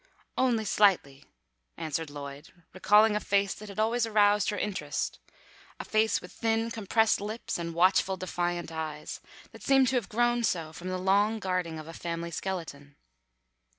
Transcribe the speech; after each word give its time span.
"Only 0.35 0.65
slightly," 0.65 1.25
answered 1.77 2.09
Lloyd, 2.09 2.51
recalling 2.73 3.15
a 3.15 3.19
face 3.19 3.53
that 3.53 3.77
always 3.79 4.07
aroused 4.07 4.49
her 4.49 4.57
interest; 4.57 5.19
a 5.79 5.85
face 5.85 6.21
with 6.21 6.31
thin 6.31 6.71
compressed 6.71 7.21
lips 7.21 7.59
and 7.59 7.75
watchful 7.75 8.17
defiant 8.17 8.71
eyes, 8.71 9.21
that 9.51 9.61
seemed 9.61 9.89
to 9.89 9.97
have 9.97 10.09
grown 10.09 10.43
so 10.43 10.73
from 10.73 10.87
the 10.87 10.97
long 10.97 11.37
guarding 11.37 11.77
of 11.77 11.87
a 11.87 11.93
family 11.93 12.31
skeleton. 12.31 12.95